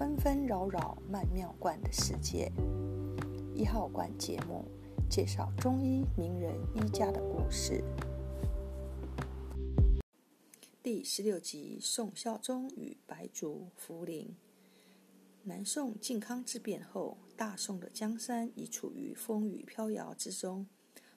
[0.00, 2.50] 纷纷扰扰曼妙观的世界。
[3.54, 4.64] 一号馆节目
[5.10, 7.84] 介绍中医名人医家的故事。
[10.82, 14.28] 第十六集：宋孝宗与白族茯苓。
[15.42, 20.66] 南宋靖康之变后，大宋的江山已处于风雨飘摇之中，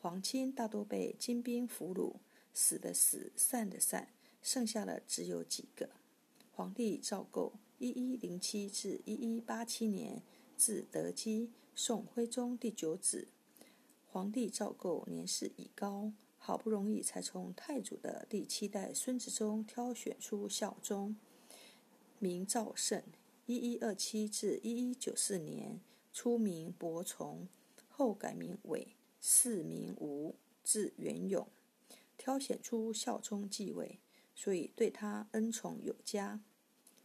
[0.00, 2.16] 皇亲大多被金兵俘虏，
[2.52, 4.08] 死的死，散的散，
[4.42, 5.90] 剩下的只有几个。
[6.50, 10.22] 皇帝赵构（一一零七至一一八七年）
[10.56, 13.28] 字德基，宋徽宗第九子。
[14.06, 21.14] 皇帝赵构年事已高，好不容易才从太祖的第七代孙子中挑选出孝宗，
[22.18, 23.02] 名赵胜
[23.44, 25.78] （一一二七至一一九四年），
[26.10, 27.46] 初名伯从，
[27.90, 31.46] 后改名韦，谥名吴，字元永。
[32.16, 33.98] 挑选出孝宗继位。
[34.34, 36.40] 所以对他恩宠有加。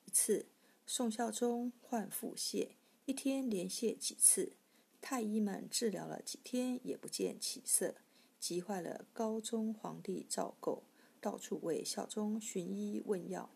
[0.05, 0.47] 一次，
[0.91, 2.69] 宋孝宗患腹泻，
[3.05, 4.53] 一天连泻几次，
[4.99, 7.93] 太医们治疗了几天也不见起色，
[8.39, 10.81] 急坏了高宗皇帝赵构，
[11.21, 13.51] 到处为孝宗寻医问药。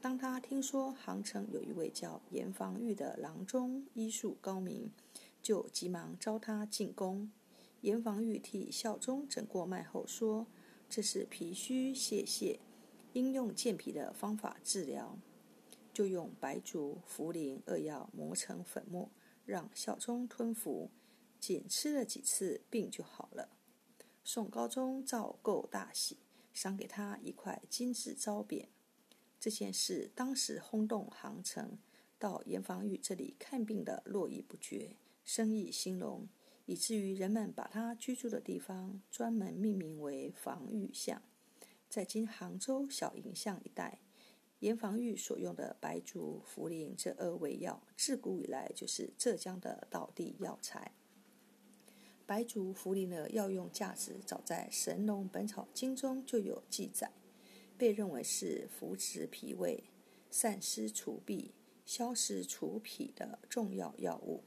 [0.00, 4.90] 当他听说杭城有一位叫严防御的郎中医术高明，
[5.42, 7.30] 就急忙招他进宫。
[7.82, 10.46] 严防御替孝宗诊过脉后说
[10.88, 12.58] ：“这是脾虚泄泻。”
[13.12, 15.18] 应用健脾的方法治疗，
[16.00, 19.10] 就用白术、茯苓二药磨成粉末，
[19.44, 20.90] 让孝宗吞服，
[21.38, 23.50] 仅吃了几次，病就好了。
[24.24, 26.16] 宋高宗赵构大喜，
[26.54, 28.68] 赏给他一块金质招匾。
[29.38, 31.76] 这件事当时轰动杭城，
[32.18, 36.26] 到严防御这里看病的络绎不绝，生意兴隆，
[36.64, 41.20] 以至于人们把他居住的地方专门命名为防御巷。
[41.90, 44.00] 在今杭州小营巷一带，
[44.60, 50.92] 严防御所用的白术、茯苓这二味药，自古以来就是浙江的道地药材。
[52.26, 57.10] 白术、茯苓的药用价值，早在《神农本草经》中就有记载，
[57.76, 59.82] 被认为是扶持脾胃、
[60.30, 61.50] 散湿除痹、
[61.84, 64.44] 消食除痞的重要药物。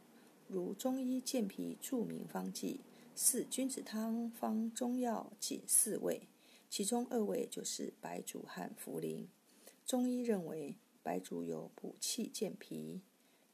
[0.48, 2.82] 如中医健脾著名方剂
[3.16, 6.28] 四君子汤方中药仅四味。
[6.70, 9.28] 其中二味就是白术和茯苓。
[9.94, 13.04] 中医认为，白术有补气健脾、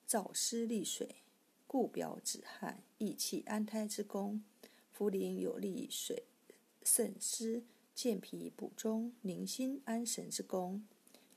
[0.07, 1.17] 燥湿利水、
[1.67, 4.39] 固表止汗、益气安胎之功；
[4.97, 6.23] 茯苓有利水
[6.81, 10.87] 渗湿、健脾补中、宁心安神之功。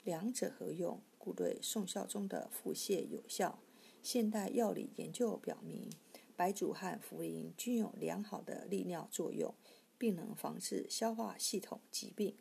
[0.05, 3.59] 两者合用，故对宋孝宗的腹泻有效。
[4.01, 5.89] 现代药理研究表明，
[6.37, 9.53] 白术和茯苓均有良好的利尿作用。
[9.97, 12.37] 并能防治消化系统疾病。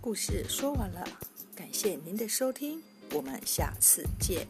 [0.00, 1.04] 故事说完了，
[1.54, 2.80] 感谢您的收听，
[3.12, 4.46] 我们下次见。